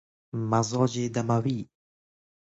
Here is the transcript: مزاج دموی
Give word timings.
مزاج 0.49 0.95
دموی 1.13 1.59